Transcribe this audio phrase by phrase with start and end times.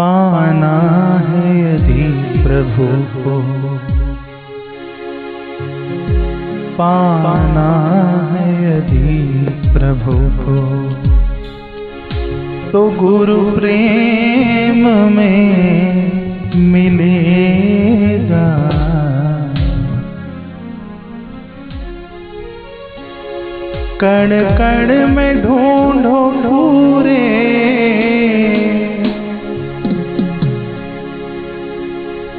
[0.00, 0.74] पाना
[1.28, 2.02] है यदि
[2.42, 2.86] प्रभु
[3.22, 3.34] को।
[6.76, 7.70] पाना
[8.32, 10.58] है यदि प्रभु को।
[12.72, 16.12] तो गुरु प्रेम में
[16.56, 18.70] मिलेगा।
[24.00, 27.37] कण कण में ढूंढो ढूरे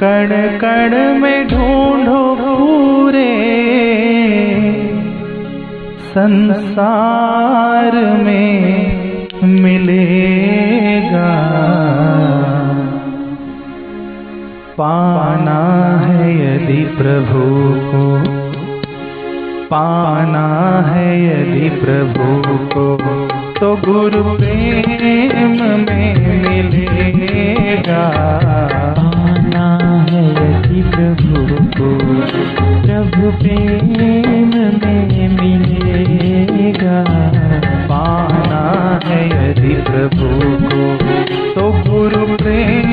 [0.00, 3.34] कण कण में ढूंढो पूरे।
[5.98, 8.64] संसार में
[9.44, 11.30] मिलेगा।
[14.78, 15.60] पाना
[16.06, 17.44] है यदि प्रभु
[17.90, 18.22] को,
[19.66, 20.46] पाना
[20.88, 22.96] है यदि प्रभु को
[23.60, 28.04] तो गुरु प्रेम में मिलेगा।
[31.76, 31.90] को
[32.82, 34.24] प्रभु प्रेम में
[35.34, 36.98] मिलेगा
[37.88, 38.62] पाना
[39.04, 40.28] है यदि प्रभु
[40.64, 40.84] को
[41.54, 42.83] तो गुरु प्रेम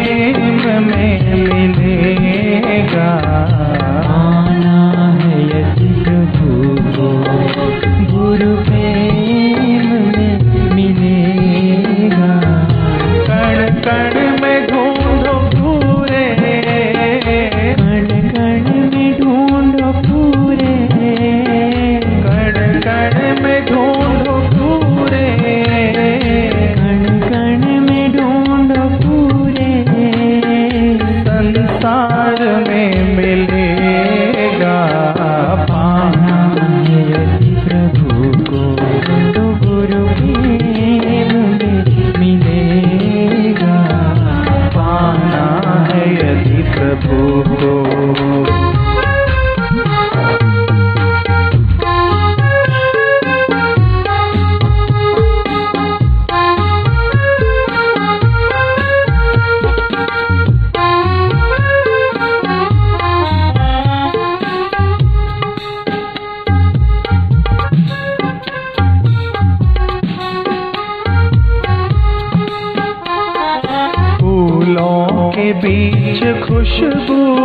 [76.82, 77.36] खुशबू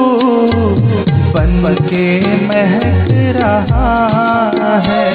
[1.33, 5.13] बन के महक रहा है।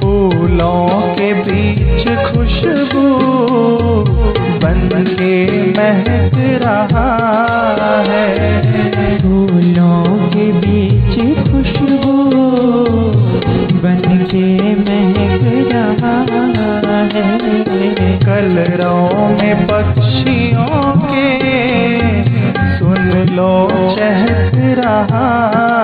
[0.00, 3.18] फूलों के बीच खुशबू
[4.58, 7.08] बन के महक रहा
[8.08, 8.60] है।
[9.18, 12.30] फूलों के बीच खुशबू
[13.78, 16.16] बन के महक रहा
[17.14, 17.38] है।
[18.18, 21.48] कलरों में पक्षियों के
[22.78, 25.77] सुन लो, चहक रहा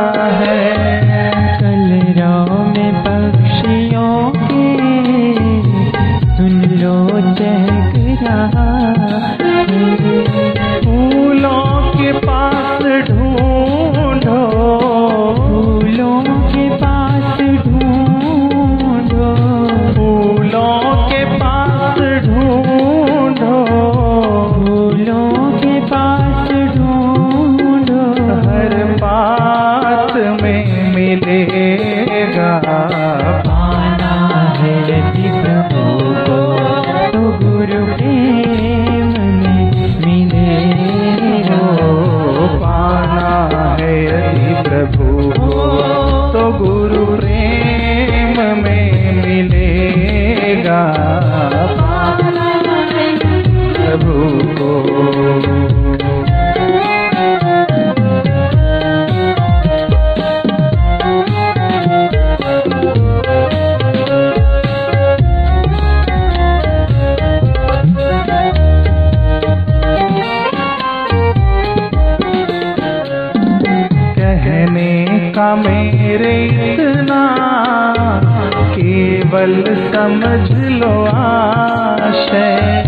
[79.34, 82.84] केवल समझ लो आशय।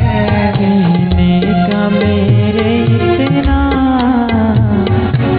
[0.56, 3.70] कहने का मेरे इतना।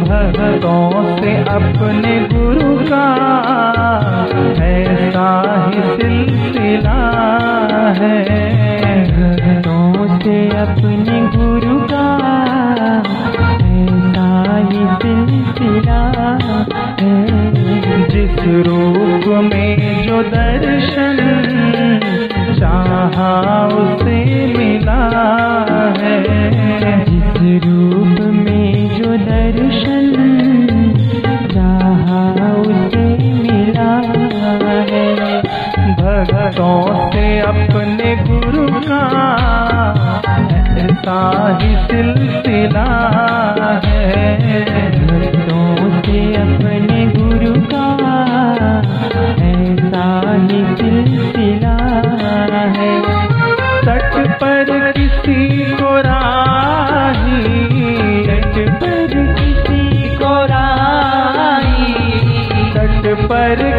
[0.07, 3.07] भक्तों से अपने गुरु का
[4.65, 5.29] ऐसा
[5.67, 6.99] ही सिलसिला
[7.99, 8.15] है।
[9.11, 11.66] भक्तों से अपने गुरु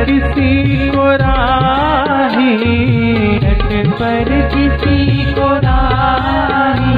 [0.08, 2.56] किसी को राही
[4.00, 5.00] पर किसी
[5.34, 6.98] को राही।